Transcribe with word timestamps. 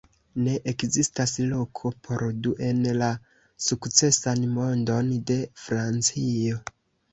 Ne 0.45 0.53
ekzistas 0.69 1.33
loko 1.49 1.91
por 2.07 2.23
du 2.47 2.55
en 2.69 2.81
la 3.03 3.11
sukcesan 3.67 4.49
mondon 4.57 5.15
de 5.31 5.41
Francio". 5.69 6.61